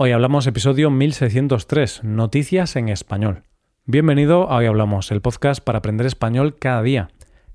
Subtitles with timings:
[0.00, 3.42] Hoy hablamos episodio 1603, Noticias en Español.
[3.84, 7.08] Bienvenido a Hoy Hablamos, el podcast para aprender español cada día.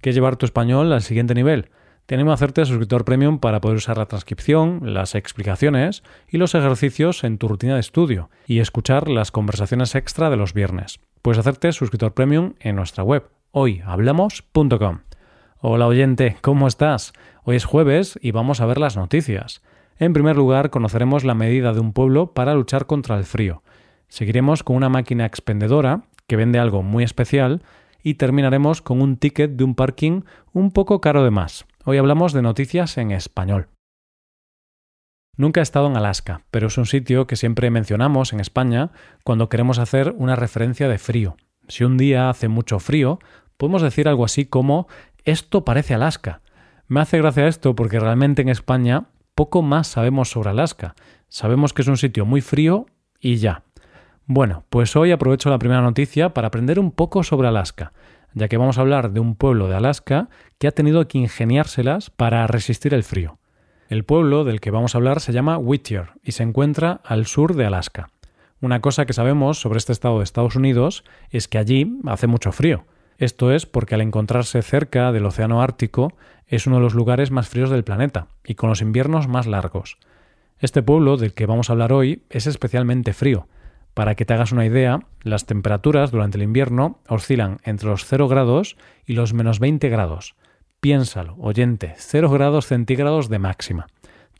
[0.00, 1.68] ¿Quieres llevar tu español al siguiente nivel?
[2.06, 7.24] Tenemos a hacerte suscriptor premium para poder usar la transcripción, las explicaciones y los ejercicios
[7.24, 10.98] en tu rutina de estudio y escuchar las conversaciones extra de los viernes.
[11.20, 15.00] Puedes hacerte suscriptor premium en nuestra web hoyhablamos.com.
[15.58, 17.12] Hola oyente, ¿cómo estás?
[17.42, 19.60] Hoy es jueves y vamos a ver las noticias.
[20.00, 23.62] En primer lugar, conoceremos la medida de un pueblo para luchar contra el frío.
[24.08, 27.62] Seguiremos con una máquina expendedora que vende algo muy especial
[28.02, 30.22] y terminaremos con un ticket de un parking
[30.54, 31.66] un poco caro de más.
[31.84, 33.68] Hoy hablamos de noticias en español.
[35.36, 38.92] Nunca he estado en Alaska, pero es un sitio que siempre mencionamos en España
[39.22, 41.36] cuando queremos hacer una referencia de frío.
[41.68, 43.18] Si un día hace mucho frío,
[43.58, 44.88] podemos decir algo así como
[45.24, 46.40] esto parece Alaska.
[46.88, 49.08] Me hace gracia esto porque realmente en España
[49.40, 50.94] poco más sabemos sobre Alaska.
[51.30, 52.84] Sabemos que es un sitio muy frío
[53.20, 53.62] y ya.
[54.26, 57.94] Bueno, pues hoy aprovecho la primera noticia para aprender un poco sobre Alaska,
[58.34, 62.10] ya que vamos a hablar de un pueblo de Alaska que ha tenido que ingeniárselas
[62.10, 63.38] para resistir el frío.
[63.88, 67.54] El pueblo del que vamos a hablar se llama Whittier y se encuentra al sur
[67.54, 68.10] de Alaska.
[68.60, 72.52] Una cosa que sabemos sobre este estado de Estados Unidos es que allí hace mucho
[72.52, 72.84] frío.
[73.20, 76.14] Esto es porque al encontrarse cerca del Océano Ártico
[76.46, 79.98] es uno de los lugares más fríos del planeta y con los inviernos más largos.
[80.58, 83.46] Este pueblo del que vamos a hablar hoy es especialmente frío.
[83.92, 88.26] Para que te hagas una idea, las temperaturas durante el invierno oscilan entre los 0
[88.26, 90.34] grados y los menos 20 grados.
[90.80, 93.86] Piénsalo, oyente, 0 grados centígrados de máxima.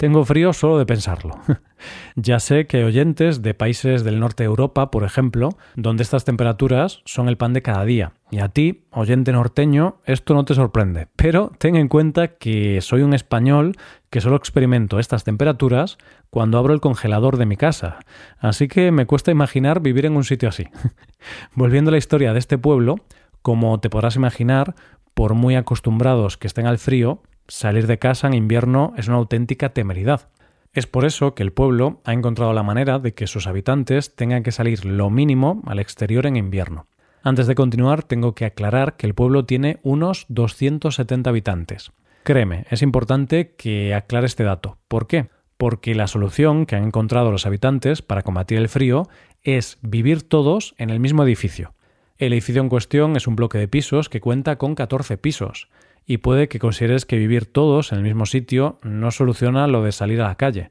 [0.01, 1.39] Tengo frío solo de pensarlo.
[2.17, 7.03] ya sé que oyentes de países del norte de Europa, por ejemplo, donde estas temperaturas
[7.05, 8.15] son el pan de cada día.
[8.31, 11.09] Y a ti, oyente norteño, esto no te sorprende.
[11.17, 13.77] Pero ten en cuenta que soy un español
[14.09, 15.99] que solo experimento estas temperaturas
[16.31, 17.99] cuando abro el congelador de mi casa.
[18.39, 20.65] Así que me cuesta imaginar vivir en un sitio así.
[21.55, 22.97] Volviendo a la historia de este pueblo,
[23.43, 24.75] como te podrás imaginar,
[25.13, 29.71] por muy acostumbrados que estén al frío, salir de casa en invierno es una auténtica
[29.71, 30.29] temeridad.
[30.73, 34.43] Es por eso que el pueblo ha encontrado la manera de que sus habitantes tengan
[34.43, 36.87] que salir lo mínimo al exterior en invierno.
[37.23, 41.93] Antes de continuar, tengo que aclarar que el pueblo tiene unos 270 habitantes.
[42.23, 44.79] Créeme, es importante que aclare este dato.
[44.89, 45.29] ¿Por qué?
[45.57, 49.09] Porque la solución que han encontrado los habitantes para combatir el frío
[49.43, 51.75] es vivir todos en el mismo edificio.
[52.17, 55.69] El edificio en cuestión es un bloque de pisos que cuenta con 14 pisos
[56.07, 59.93] y puede que consideres que vivir todos en el mismo sitio no soluciona lo de
[59.93, 60.71] salir a la calle.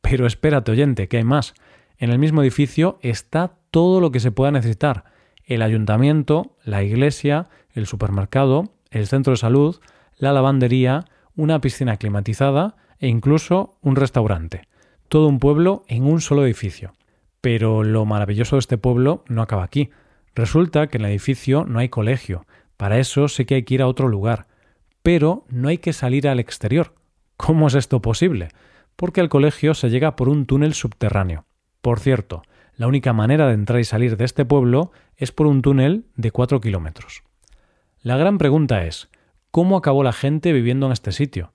[0.00, 1.54] Pero espérate, oyente, que hay más.
[1.98, 5.04] En el mismo edificio está todo lo que se pueda necesitar.
[5.44, 9.76] El ayuntamiento, la iglesia, el supermercado, el centro de salud,
[10.16, 11.04] la lavandería,
[11.36, 14.68] una piscina climatizada e incluso un restaurante.
[15.08, 16.94] Todo un pueblo en un solo edificio.
[17.40, 19.90] Pero lo maravilloso de este pueblo no acaba aquí.
[20.34, 22.46] Resulta que en el edificio no hay colegio.
[22.76, 24.46] Para eso sí que hay que ir a otro lugar
[25.02, 26.94] pero no hay que salir al exterior.
[27.36, 28.48] ¿Cómo es esto posible?
[28.96, 31.46] Porque al colegio se llega por un túnel subterráneo.
[31.80, 32.42] Por cierto,
[32.76, 36.30] la única manera de entrar y salir de este pueblo es por un túnel de
[36.30, 37.22] 4 kilómetros.
[38.02, 39.10] La gran pregunta es,
[39.50, 41.52] ¿cómo acabó la gente viviendo en este sitio?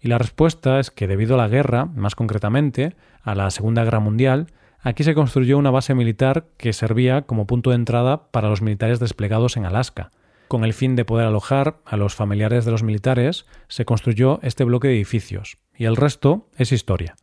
[0.00, 4.00] Y la respuesta es que debido a la guerra, más concretamente, a la Segunda Guerra
[4.00, 4.48] Mundial,
[4.80, 9.00] aquí se construyó una base militar que servía como punto de entrada para los militares
[9.00, 10.10] desplegados en Alaska.
[10.48, 14.62] Con el fin de poder alojar a los familiares de los militares, se construyó este
[14.62, 17.16] bloque de edificios, y el resto es historia.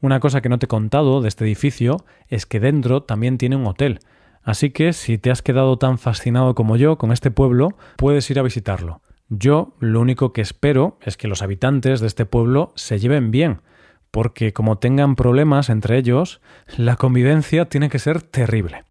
[0.00, 3.56] Una cosa que no te he contado de este edificio es que dentro también tiene
[3.56, 4.00] un hotel,
[4.42, 8.40] así que si te has quedado tan fascinado como yo con este pueblo, puedes ir
[8.40, 9.02] a visitarlo.
[9.28, 13.62] Yo lo único que espero es que los habitantes de este pueblo se lleven bien,
[14.10, 16.40] porque como tengan problemas entre ellos,
[16.76, 18.84] la convivencia tiene que ser terrible.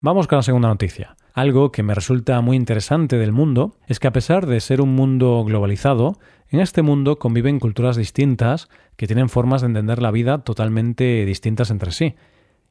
[0.00, 1.17] Vamos con la segunda noticia.
[1.38, 4.96] Algo que me resulta muy interesante del mundo es que a pesar de ser un
[4.96, 6.18] mundo globalizado,
[6.50, 11.70] en este mundo conviven culturas distintas que tienen formas de entender la vida totalmente distintas
[11.70, 12.16] entre sí.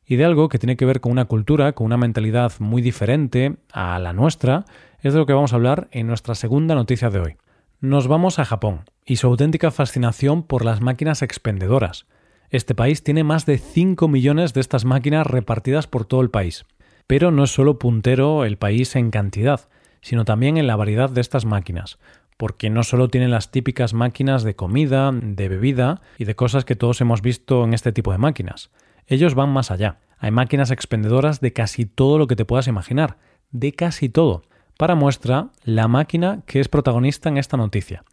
[0.05, 3.55] Y de algo que tiene que ver con una cultura, con una mentalidad muy diferente
[3.71, 4.65] a la nuestra,
[4.99, 7.35] es de lo que vamos a hablar en nuestra segunda noticia de hoy.
[7.79, 12.05] Nos vamos a Japón y su auténtica fascinación por las máquinas expendedoras.
[12.49, 16.65] Este país tiene más de 5 millones de estas máquinas repartidas por todo el país.
[17.07, 19.69] Pero no es solo puntero el país en cantidad,
[20.01, 21.99] sino también en la variedad de estas máquinas,
[22.35, 26.75] porque no solo tienen las típicas máquinas de comida, de bebida y de cosas que
[26.75, 28.69] todos hemos visto en este tipo de máquinas.
[29.07, 29.99] Ellos van más allá.
[30.19, 33.17] Hay máquinas expendedoras de casi todo lo que te puedas imaginar,
[33.51, 34.43] de casi todo.
[34.77, 38.03] Para muestra, la máquina que es protagonista en esta noticia.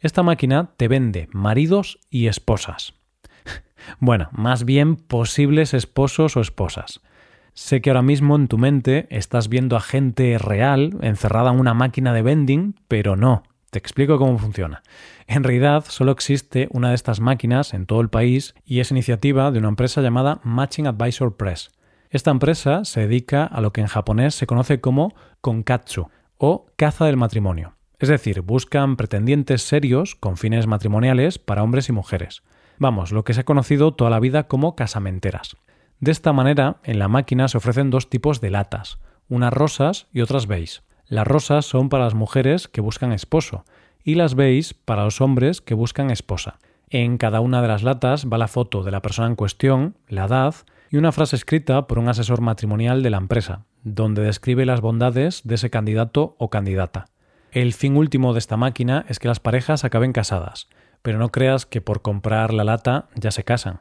[0.00, 2.94] Esta máquina te vende maridos y esposas.
[4.00, 7.00] bueno, más bien posibles esposos o esposas.
[7.54, 11.72] Sé que ahora mismo en tu mente estás viendo a gente real encerrada en una
[11.72, 13.44] máquina de vending, pero no.
[13.70, 14.82] Te explico cómo funciona.
[15.28, 19.52] En realidad solo existe una de estas máquinas en todo el país y es iniciativa
[19.52, 21.70] de una empresa llamada Matching Advisor Press.
[22.10, 26.08] Esta empresa se dedica a lo que en japonés se conoce como konkatsu
[26.38, 27.76] o caza del matrimonio.
[28.00, 32.42] Es decir, buscan pretendientes serios con fines matrimoniales para hombres y mujeres.
[32.78, 35.56] Vamos, lo que se ha conocido toda la vida como casamenteras.
[36.04, 38.98] De esta manera, en la máquina se ofrecen dos tipos de latas,
[39.30, 40.82] unas rosas y otras beige.
[41.06, 43.64] Las rosas son para las mujeres que buscan esposo
[44.04, 46.58] y las beige para los hombres que buscan esposa.
[46.90, 50.26] En cada una de las latas va la foto de la persona en cuestión, la
[50.26, 50.54] edad
[50.90, 55.40] y una frase escrita por un asesor matrimonial de la empresa, donde describe las bondades
[55.44, 57.06] de ese candidato o candidata.
[57.50, 60.68] El fin último de esta máquina es que las parejas acaben casadas,
[61.00, 63.80] pero no creas que por comprar la lata ya se casan.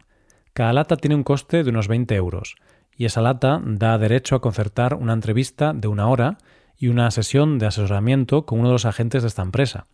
[0.53, 2.55] Cada lata tiene un coste de unos 20 euros,
[2.95, 6.37] y esa lata da derecho a concertar una entrevista de una hora
[6.77, 9.87] y una sesión de asesoramiento con uno de los agentes de esta empresa.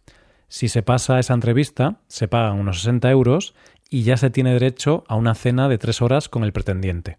[0.49, 3.53] Si se pasa esa entrevista, se pagan unos 60 euros
[3.89, 7.17] y ya se tiene derecho a una cena de tres horas con el pretendiente.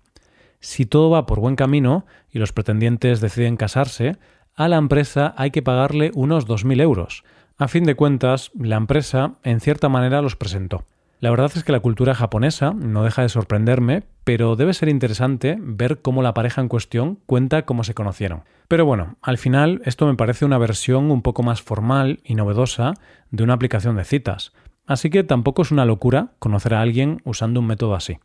[0.60, 4.18] Si todo va por buen camino y los pretendientes deciden casarse,
[4.54, 7.24] a la empresa hay que pagarle unos 2.000 euros.
[7.56, 10.84] A fin de cuentas, la empresa en cierta manera los presentó.
[11.20, 15.58] La verdad es que la cultura japonesa no deja de sorprenderme, pero debe ser interesante
[15.60, 18.44] ver cómo la pareja en cuestión cuenta cómo se conocieron.
[18.68, 22.94] Pero bueno, al final esto me parece una versión un poco más formal y novedosa
[23.30, 24.54] de una aplicación de citas,
[24.86, 28.18] así que tampoco es una locura conocer a alguien usando un método así.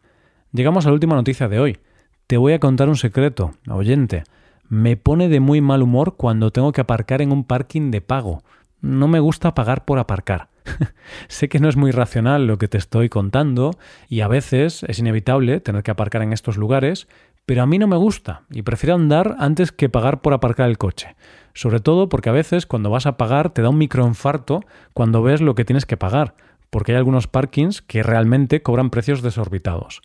[0.53, 1.79] Llegamos a la última noticia de hoy.
[2.27, 4.23] Te voy a contar un secreto, oyente.
[4.69, 8.41] Me pone de muy mal humor cuando tengo que aparcar en un parking de pago.
[8.79, 10.47] No me gusta pagar por aparcar.
[11.27, 13.71] sé que no es muy racional lo que te estoy contando
[14.09, 17.07] y a veces es inevitable tener que aparcar en estos lugares,
[17.45, 20.77] pero a mí no me gusta y prefiero andar antes que pagar por aparcar el
[20.77, 21.15] coche.
[21.53, 24.61] Sobre todo porque a veces cuando vas a pagar te da un microinfarto
[24.93, 26.35] cuando ves lo que tienes que pagar,
[26.69, 30.01] porque hay algunos parkings que realmente cobran precios desorbitados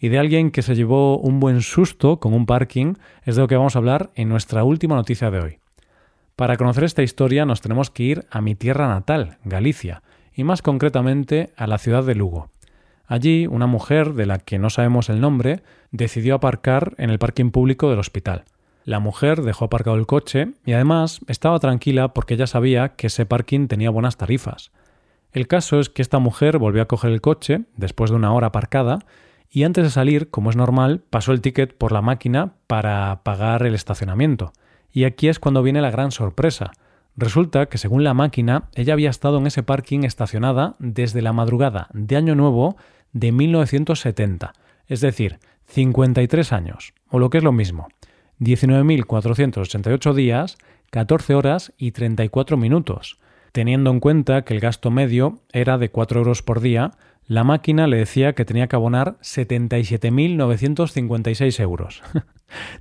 [0.00, 2.94] y de alguien que se llevó un buen susto con un parking
[3.24, 5.58] es de lo que vamos a hablar en nuestra última noticia de hoy.
[6.38, 10.62] Para conocer esta historia nos tenemos que ir a mi tierra natal, Galicia, y más
[10.62, 12.48] concretamente a la ciudad de Lugo.
[13.08, 17.50] Allí, una mujer, de la que no sabemos el nombre, decidió aparcar en el parking
[17.50, 18.44] público del hospital.
[18.84, 23.26] La mujer dejó aparcado el coche y además estaba tranquila porque ella sabía que ese
[23.26, 24.70] parking tenía buenas tarifas.
[25.32, 28.46] El caso es que esta mujer volvió a coger el coche, después de una hora
[28.46, 29.00] aparcada,
[29.50, 33.66] y antes de salir, como es normal, pasó el ticket por la máquina para pagar
[33.66, 34.52] el estacionamiento.
[34.92, 36.72] Y aquí es cuando viene la gran sorpresa.
[37.16, 41.88] Resulta que según la máquina, ella había estado en ese parking estacionada desde la madrugada
[41.92, 42.76] de Año Nuevo
[43.12, 44.52] de 1970,
[44.86, 47.88] es decir, 53 años, o lo que es lo mismo,
[48.40, 50.58] 19.488 días,
[50.90, 53.18] 14 horas y 34 minutos.
[53.52, 56.92] Teniendo en cuenta que el gasto medio era de 4 euros por día,
[57.28, 62.02] la máquina le decía que tenía que abonar 77.956 euros.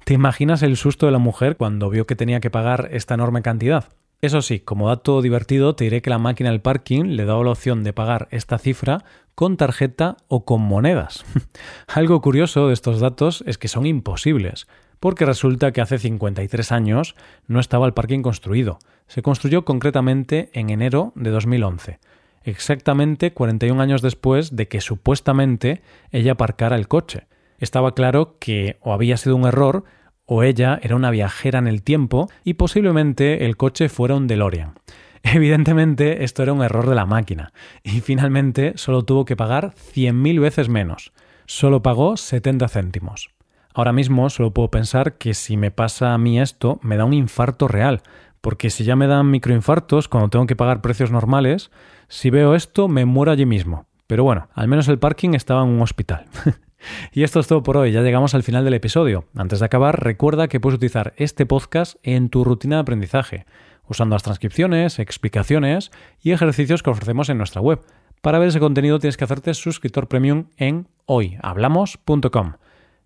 [0.06, 3.42] ¿Te imaginas el susto de la mujer cuando vio que tenía que pagar esta enorme
[3.42, 3.90] cantidad?
[4.22, 7.52] Eso sí, como dato divertido, te diré que la máquina del parking le daba la
[7.52, 9.04] opción de pagar esta cifra
[9.36, 11.26] con tarjeta o con monedas.
[11.94, 14.70] Algo curioso de estos datos es que son imposibles,
[15.02, 17.16] porque resulta que hace 53 años
[17.48, 18.80] no estaba el parking construido.
[19.08, 22.00] Se construyó concretamente en enero de 2011
[22.48, 27.28] exactamente 41 años después de que supuestamente ella aparcara el coche.
[27.60, 29.84] Estaba claro que o había sido un error
[30.26, 34.76] o ella era una viajera en el tiempo y posiblemente el coche fuera un DeLorean.
[35.24, 37.52] Evidentemente esto era un error de la máquina
[37.84, 41.12] y finalmente solo tuvo que pagar 100.000 veces menos.
[41.46, 43.30] Solo pagó 70 céntimos.
[43.74, 47.14] Ahora mismo solo puedo pensar que si me pasa a mí esto me da un
[47.14, 48.02] infarto real,
[48.48, 51.70] porque si ya me dan microinfartos cuando tengo que pagar precios normales,
[52.08, 53.88] si veo esto me muero allí mismo.
[54.08, 56.28] Pero bueno, al menos el parking estaba en un hospital.
[57.12, 59.26] y esto es todo por hoy, ya llegamos al final del episodio.
[59.36, 63.46] Antes de acabar, recuerda que puedes utilizar este podcast en tu rutina de aprendizaje,
[63.86, 67.82] usando las transcripciones, explicaciones y ejercicios que ofrecemos en nuestra web.
[68.22, 72.54] Para ver ese contenido tienes que hacerte suscriptor premium en hoyhablamos.com.